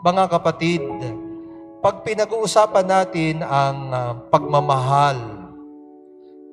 [0.00, 0.80] Mga kapatid,
[1.84, 5.44] pag pinag-uusapan natin ang ah, pagmamahal,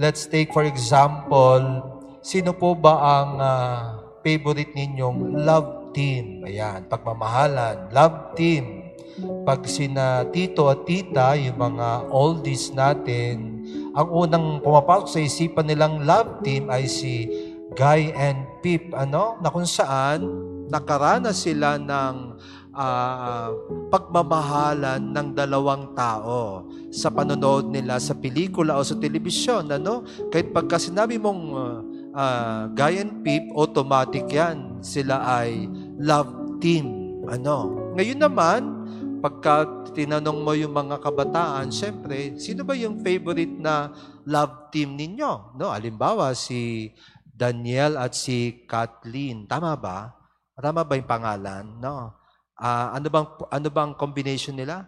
[0.00, 1.60] let's take for example,
[2.24, 3.76] sino po ba ang ah,
[4.24, 6.40] favorite ninyong love team?
[6.48, 8.96] Ayan, pagmamahalan, love team.
[9.44, 13.60] Pag sina tito at tita, yung mga oldies natin,
[13.92, 17.28] ang unang pumapasok sa isipan nilang love team ay si
[17.76, 19.36] Guy and Pip, ano?
[19.44, 20.24] Na kung saan
[20.72, 22.40] nakaranas sila ng
[22.74, 23.50] ah,
[23.88, 30.04] pagmamahalan ng dalawang tao sa panonood nila sa pelikula o sa telebisyon, ano?
[30.28, 31.78] Kahit pagka sinabi mong ah,
[32.14, 34.82] ah, Guy and Pip, automatic yan.
[34.82, 37.90] Sila ay love team, ano?
[37.94, 38.60] Ngayon naman,
[39.24, 39.64] pagka
[39.96, 43.88] tinanong mo yung mga kabataan, syempre, sino ba yung favorite na
[44.28, 45.56] love team ninyo?
[45.56, 46.92] No, halimbawa si
[47.24, 49.48] Daniel at si Kathleen.
[49.48, 50.12] Tama ba?
[50.54, 51.64] Tama ba yung pangalan?
[51.82, 52.23] No.
[52.54, 54.86] Ah, ano bang ano bang combination nila?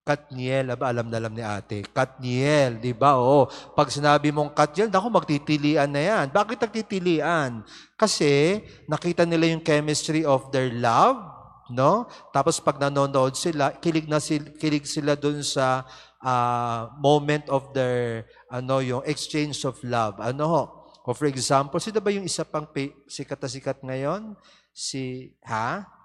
[0.00, 1.86] Katniel, aba alam na alam ni ate.
[1.86, 3.20] Katniel, di ba?
[3.20, 3.46] Oo.
[3.76, 6.26] Pag sinabi mong Katniel, naku, magtitilian na yan.
[6.32, 7.62] Bakit nagtitilian?
[7.94, 11.20] Kasi nakita nila yung chemistry of their love,
[11.70, 12.08] no?
[12.34, 15.86] Tapos pag nanonood sila, kilig na sila, kilig sila dun sa
[16.18, 20.18] ah, moment of their ano, yung exchange of love.
[20.18, 20.62] Ano ho?
[21.06, 24.34] O for example, sino ba yung isa pang pa- sikat na sikat ngayon?
[24.72, 25.99] Si, ha?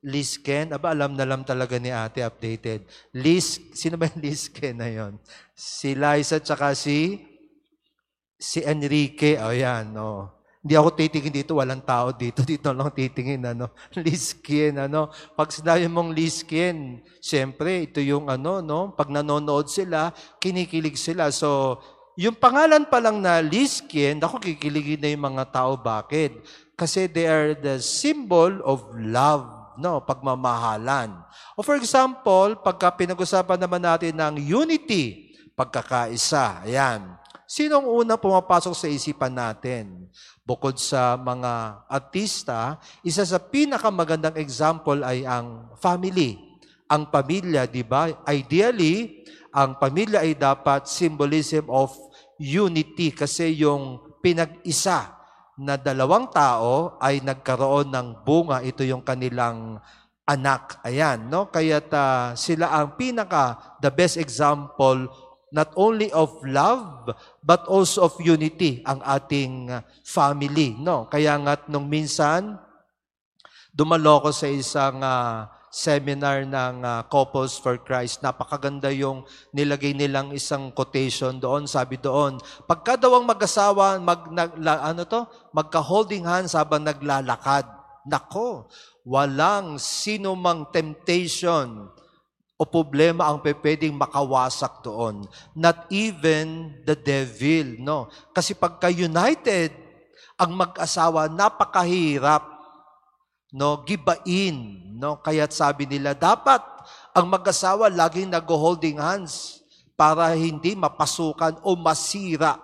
[0.00, 2.88] Liz Ken, aba alam na alam talaga ni ate, updated.
[3.12, 5.20] Liz, sino ba yung Liz Ken na yun?
[5.52, 7.20] Si Liza tsaka si,
[8.40, 10.40] si Enrique, o yan, no.
[10.60, 12.44] Hindi ako titingin dito, walang tao dito.
[12.48, 13.72] Dito lang titingin, ano.
[14.04, 15.12] Liz Ken, ano.
[15.36, 18.92] Pag sinabi mong Liz Ken, siyempre, ito yung ano, no.
[18.92, 21.32] Pag nanonood sila, kinikilig sila.
[21.32, 21.80] So,
[22.16, 25.80] yung pangalan pa lang na Liz Ken, ako kikiligin na yung mga tao.
[25.80, 26.44] Bakit?
[26.76, 31.16] Kasi they are the symbol of love, no, pagmamahalan.
[31.56, 37.16] O for example, pagka pinag-usapan naman natin ng unity, pagkakaisa, ayan.
[37.50, 40.06] Sinong unang pumapasok sa isipan natin?
[40.46, 46.38] Bukod sa mga artista, isa sa pinakamagandang example ay ang family.
[46.86, 48.06] Ang pamilya, di ba?
[48.30, 51.90] Ideally, ang pamilya ay dapat symbolism of
[52.38, 55.19] unity kasi yung pinag-isa
[55.60, 58.64] na dalawang tao ay nagkaroon ng bunga.
[58.64, 59.76] Ito yung kanilang
[60.24, 60.80] anak.
[60.80, 61.52] Ayan, no?
[61.52, 61.84] Kaya
[62.32, 65.04] sila ang pinaka, the best example
[65.50, 67.10] not only of love,
[67.42, 71.10] but also of unity, ang ating uh, family, no?
[71.10, 72.54] Kaya nga nung minsan,
[73.74, 78.20] dumalo ko sa isang uh, seminar ng uh, Couples for Christ.
[78.20, 79.22] Napakaganda yung
[79.54, 81.70] nilagay nilang isang quotation doon.
[81.70, 85.22] Sabi doon, pagka daw ang mag-asawa, mag, nag, la, ano to?
[85.54, 87.64] magka-holding hands habang naglalakad.
[88.02, 88.66] Nako,
[89.06, 91.88] walang sino mang temptation
[92.60, 95.24] o problema ang pwedeng makawasak doon.
[95.56, 98.12] Not even the devil, no?
[98.36, 99.72] Kasi pagka united,
[100.36, 102.59] ang mag-asawa, napakahirap,
[103.54, 103.82] no?
[103.86, 104.56] Gibain,
[104.98, 105.18] no?
[105.20, 106.62] Kaya't sabi nila, dapat
[107.14, 109.62] ang mag-asawa laging nag-holding hands
[109.98, 112.56] para hindi mapasukan o masira,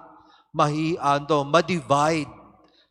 [0.55, 2.37] mahi, ano, ma-divide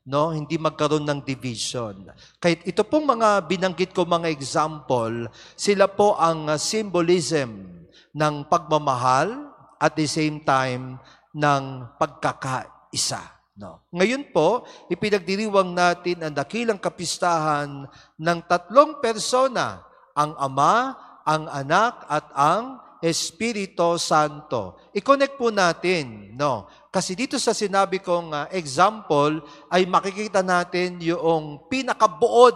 [0.05, 5.25] no hindi magkaroon ng division kahit ito pong mga binanggit ko mga example
[5.57, 7.65] sila po ang symbolism
[8.13, 9.49] ng pagmamahal
[9.81, 11.01] at the same time
[11.33, 11.63] ng
[11.97, 17.87] pagkakaisa no ngayon po ipinagdiriwang natin ang dakilang kapistahan
[18.19, 19.83] ng tatlong persona
[20.15, 20.95] ang ama
[21.25, 24.81] ang anak at ang Espiritu Santo.
[24.97, 26.65] I-connect po natin, no?
[26.89, 32.55] Kasi dito sa sinabi kong uh, example ay makikita natin yung pinakabuod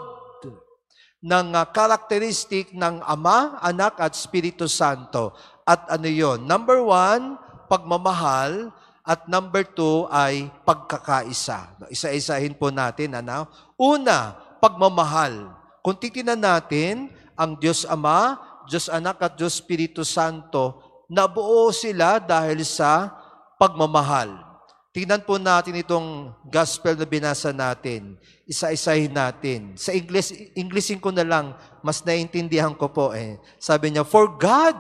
[1.19, 5.35] ng uh, karakteristik ng Ama, Anak at Espiritu Santo.
[5.67, 6.47] At ano yon?
[6.47, 7.35] Number one,
[7.67, 8.71] pagmamahal.
[9.09, 11.89] At number two ay pagkakaisa.
[11.89, 13.17] Isa-isahin po natin.
[13.17, 13.49] Ano?
[13.73, 15.49] Una, pagmamahal.
[15.81, 18.37] Kung titinan natin, ang Diyos Ama,
[18.69, 20.77] Diyos Anak at Diyos Espiritu Santo,
[21.09, 23.09] nabuo sila dahil sa
[23.57, 24.45] pagmamahal.
[24.93, 28.13] Tingnan po natin itong gospel na binasa natin.
[28.45, 29.73] Isa-isahin natin.
[29.73, 33.41] Sa English, Englishin ko na lang, mas naintindihan ko po eh.
[33.57, 34.77] Sabi niya, For God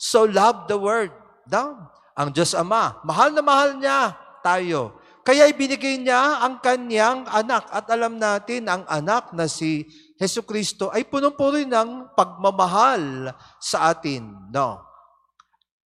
[0.00, 1.12] so loved the world.
[1.48, 1.95] Down.
[2.16, 4.96] Ang Diyos Ama, mahal na mahal niya tayo.
[5.26, 7.68] Kaya ibinigay niya ang kanyang anak.
[7.68, 9.84] At alam natin, ang anak na si
[10.16, 14.48] Heso Kristo ay punong-puno ng pagmamahal sa atin.
[14.48, 14.80] No.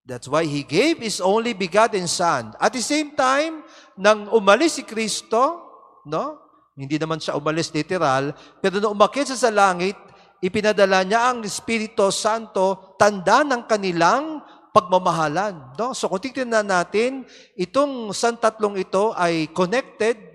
[0.05, 2.53] That's why He gave His only begotten Son.
[2.61, 3.65] At the same time,
[3.97, 5.67] nang umalis si Kristo,
[6.05, 6.50] no?
[6.77, 8.32] hindi naman siya umalis literal,
[8.62, 9.97] pero nung umakit siya sa langit,
[10.41, 15.75] ipinadala niya ang Espiritu Santo, tanda ng kanilang pagmamahalan.
[15.75, 15.93] No?
[15.94, 17.26] So kung titignan natin,
[17.58, 20.31] itong santatlong ito ay connected,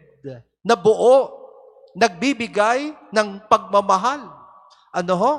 [0.65, 1.29] na buo,
[1.93, 4.33] nagbibigay ng pagmamahal.
[4.89, 5.33] Ano ho?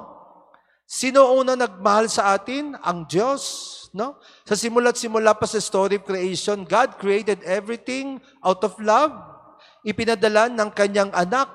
[0.87, 2.78] Sino una nagmahal sa atin?
[2.78, 3.43] Ang Diyos.
[3.90, 4.22] No?
[4.46, 9.10] Sa simula't simula pa sa story of creation, God created everything out of love.
[9.82, 11.50] Ipinadala ng kanyang anak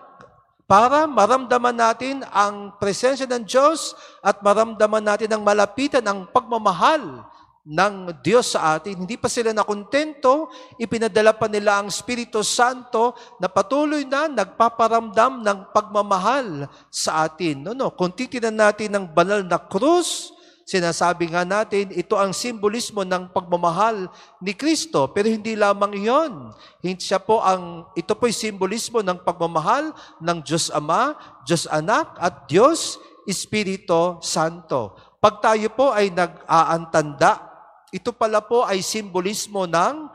[0.72, 3.92] para maramdaman natin ang presensya ng Diyos
[4.24, 7.28] at maramdaman natin ang malapitan, ang pagmamahal
[7.68, 9.04] ng Diyos sa atin.
[9.04, 10.48] Hindi pa sila nakontento,
[10.80, 17.68] ipinadala pa nila ang Espiritu Santo na patuloy na nagpaparamdam ng pagmamahal sa atin.
[17.68, 17.92] No, no.
[17.92, 20.32] Kung titinan natin ng banal na krus,
[20.72, 24.08] sinasabi nga natin, ito ang simbolismo ng pagmamahal
[24.40, 25.12] ni Kristo.
[25.12, 26.56] Pero hindi lamang iyon.
[26.96, 29.92] Siya po ang, ito po'y simbolismo ng pagmamahal
[30.24, 32.96] ng Diyos Ama, Diyos Anak, at Diyos
[33.28, 34.96] Espiritu Santo.
[35.20, 37.52] Pag tayo po ay nag-aantanda
[37.92, 40.08] ito pala po ay simbolismo ng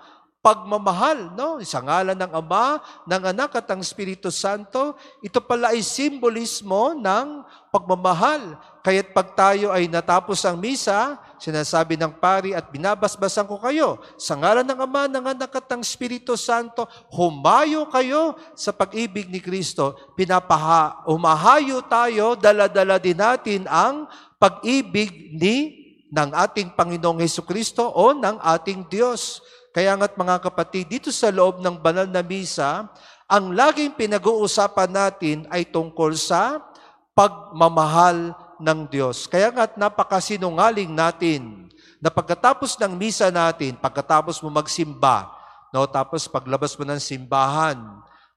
[0.46, 1.58] pagmamahal, no?
[1.66, 7.42] Sa ngalan ng Ama, ng Anak at ng Espiritu Santo, ito pala ay simbolismo ng
[7.74, 8.54] pagmamahal.
[8.86, 14.38] Kaya't pag tayo ay natapos ang misa, sinasabi ng pari at binabasbasan ko kayo, sa
[14.38, 19.98] ngalan ng Ama, ng Anak at ng Espiritu Santo, humayo kayo sa pag-ibig ni Kristo.
[20.14, 24.06] Pinapaha, umahayo tayo, dala-dala din natin ang
[24.38, 29.42] pag-ibig ni ng ating Panginoong Heso Kristo o ng ating Diyos.
[29.76, 32.88] Kaya nga't mga kapatid, dito sa loob ng banal na misa,
[33.28, 36.64] ang laging pinag-uusapan natin ay tungkol sa
[37.12, 39.28] pagmamahal ng Diyos.
[39.28, 41.68] Kaya nga't napakasinungaling natin
[42.00, 45.28] na pagkatapos ng misa natin, pagkatapos mo magsimba,
[45.68, 47.76] no, tapos paglabas mo ng simbahan,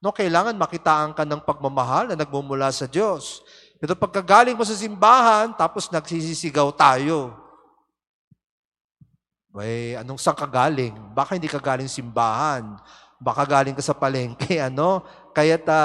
[0.03, 3.47] no, kailangan makitaan ka ng pagmamahal na nagmumula sa Diyos.
[3.79, 7.31] Pero pagkagaling mo sa simbahan, tapos nagsisisigaw tayo.
[9.49, 10.93] May anong saan ka galing?
[11.17, 12.77] Baka hindi ka galing simbahan.
[13.17, 15.01] Baka galing ka sa palengke, ano?
[15.33, 15.81] Kaya ta,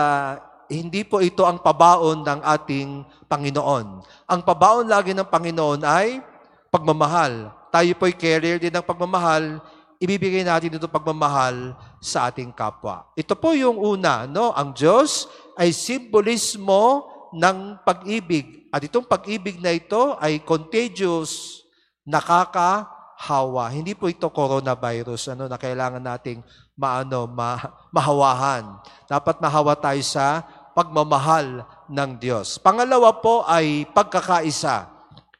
[0.69, 3.87] hindi po ito ang pabaon ng ating Panginoon.
[4.29, 6.21] Ang pabaon lagi ng Panginoon ay
[6.69, 7.51] pagmamahal.
[7.73, 9.59] Tayo po'y carrier din ng pagmamahal.
[9.99, 13.09] Ibibigay natin ito pagmamahal sa ating kapwa.
[13.17, 14.53] Ito po yung una, no?
[14.53, 15.27] Ang Diyos
[15.57, 18.69] ay simbolismo ng pag-ibig.
[18.69, 21.63] At itong pag-ibig na ito ay contagious,
[22.05, 22.87] nakaka
[23.19, 23.71] hawa.
[23.71, 26.43] Hindi po ito coronavirus ano na kailangan nating
[26.75, 27.59] maano ma,
[27.95, 28.83] mahawahan.
[29.07, 30.43] Dapat mahawa tayo sa
[30.75, 32.59] pagmamahal ng Diyos.
[32.59, 34.91] Pangalawa po ay pagkakaisa.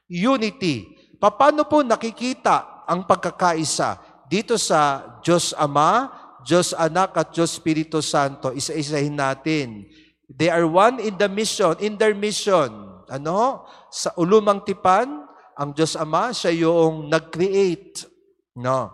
[0.07, 0.95] Unity.
[1.19, 3.97] Paano po nakikita ang pagkakaisa
[4.29, 6.09] dito sa Diyos Ama,
[6.45, 8.53] Diyos Anak at Diyos Espiritu Santo?
[8.53, 9.89] Isa-isahin natin.
[10.29, 12.69] They are one in the mission, in their mission.
[13.09, 13.65] Ano?
[13.89, 15.24] Sa ulumang tipan,
[15.55, 18.05] ang Diyos Ama, siya yung nag-create.
[18.59, 18.91] No?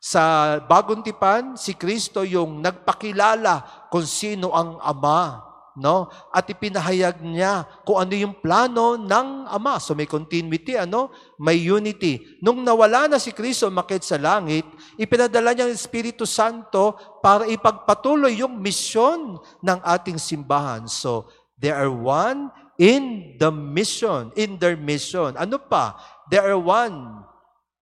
[0.00, 5.44] Sa bagong tipan, si Kristo yung nagpakilala kung sino ang Ama.
[5.76, 6.08] No?
[6.32, 9.76] At ipinahayag niya kung ano yung plano ng Ama.
[9.76, 11.12] So may continuity, ano?
[11.36, 12.40] May unity.
[12.40, 14.64] Nung nawala na si Kristo makit sa langit,
[14.96, 20.88] ipinadala niya ang Espiritu Santo para ipagpatuloy yung misyon ng ating simbahan.
[20.88, 21.28] So,
[21.60, 22.48] they are one
[22.80, 25.36] in the mission, in their mission.
[25.36, 26.00] Ano pa?
[26.32, 27.20] They are one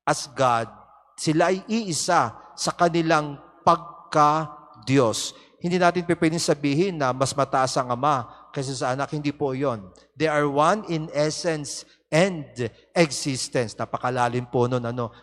[0.02, 0.66] as God.
[1.14, 5.38] Sila ay iisa sa kanilang pagka-Diyos.
[5.62, 9.14] Hindi natin pwedeng sabihin na mas mataas ang Ama kaysa sa anak.
[9.14, 9.86] Hindi po yon.
[10.18, 12.46] They are one in essence and
[12.94, 13.78] existence.
[13.78, 14.82] Napakalalim po nun.
[14.82, 15.14] Ano?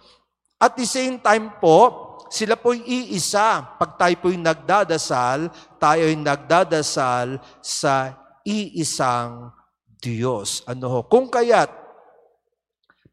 [0.55, 3.75] At the same time po, sila po'y iisa.
[3.75, 9.51] Pag tayo po'y nagdadasal, tayo'y nagdadasal sa iisang
[9.99, 10.63] Diyos.
[10.67, 10.99] Ano ho?
[11.05, 11.85] Kung kaya't,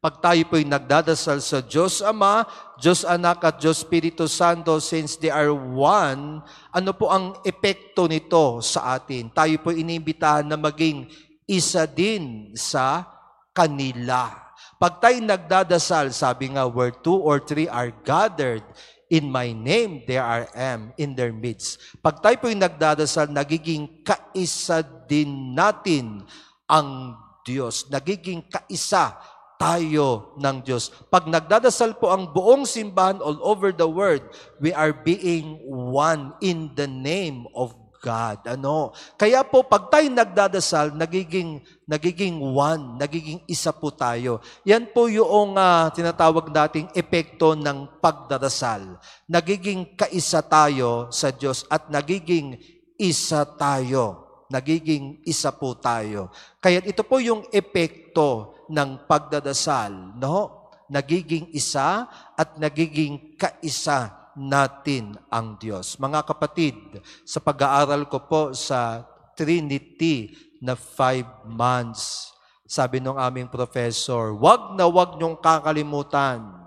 [0.03, 2.43] pag tayo po'y nagdadasal sa Diyos Ama,
[2.75, 6.43] Diyos Anak at Diyos Espiritu Santo, since they are one,
[6.75, 9.31] ano po ang epekto nito sa atin?
[9.31, 11.07] Tayo po'y iniimbitahan na maging
[11.47, 13.07] isa din sa
[13.55, 14.27] kanila.
[14.75, 18.67] Pag tayo nagdadasal, sabi nga, where two or three are gathered,
[19.07, 21.79] in my name, there I am in their midst.
[22.03, 26.27] Pag tayo po'y nagdadasal, nagiging kaisa din natin
[26.67, 27.91] ang Diyos.
[27.91, 29.19] Nagiging kaisa
[29.59, 30.91] tayo ng Diyos.
[31.07, 34.23] Pag nagdadasal po ang buong simbahan all over the world,
[34.59, 35.59] we are being
[35.91, 37.71] one in the name of
[38.03, 38.43] God.
[38.43, 38.91] Ano?
[39.15, 44.43] Kaya po, pag tayo nagdadasal, nagiging, nagiging one, nagiging isa po tayo.
[44.67, 48.99] Yan po yung uh, tinatawag nating epekto ng pagdadasal.
[49.31, 52.59] Nagiging kaisa tayo sa Diyos at nagiging
[52.99, 56.31] isa tayo nagiging isa po tayo.
[56.59, 60.69] Kaya ito po yung epekto ng pagdadasal, no?
[60.91, 65.97] Nagiging isa at nagiging kaisa natin ang Diyos.
[66.01, 66.75] Mga kapatid,
[67.23, 72.33] sa pag-aaral ko po sa Trinity na five months,
[72.65, 76.63] sabi ng aming professor, wag na wag niyong kakalimutan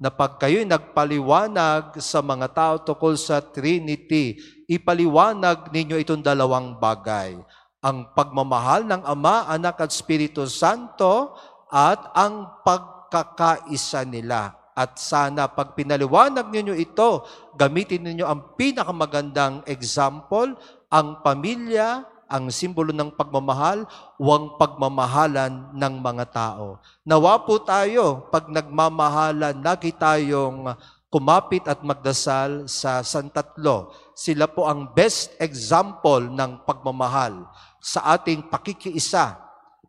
[0.00, 7.36] na pag kayo'y nagpaliwanag sa mga tao tukol sa Trinity, ipaliwanag ninyo itong dalawang bagay.
[7.84, 11.36] Ang pagmamahal ng Ama, Anak at Espiritu Santo
[11.68, 14.56] at ang pagkakaisa nila.
[14.72, 17.28] At sana pag pinaliwanag ninyo ito,
[17.60, 20.56] gamitin ninyo ang pinakamagandang example,
[20.88, 23.82] ang pamilya, ang simbolo ng pagmamahal,
[24.14, 26.78] huwag pagmamahalan ng mga tao.
[27.02, 30.70] Nawa po tayo, pag nagmamahalan, lagi tayong
[31.10, 33.90] kumapit at magdasal sa Santatlo.
[34.14, 37.50] Sila po ang best example ng pagmamahal
[37.82, 39.34] sa ating pakikiisa,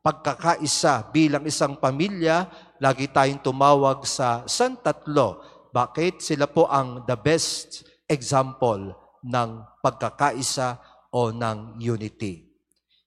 [0.02, 2.50] pagkakaisa bilang isang pamilya,
[2.82, 5.46] lagi tayong tumawag sa Santatlo.
[5.70, 6.26] Bakit?
[6.26, 9.50] Sila po ang the best example ng
[9.86, 10.82] pagkakaisa
[11.12, 12.48] o ng unity.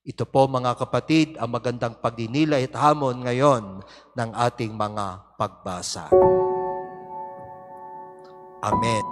[0.04, 3.80] Ito po mga kapatid ang magandang pagdinilay at hamon ngayon
[4.12, 6.12] ng ating mga pagbasa.
[8.60, 9.04] Amen.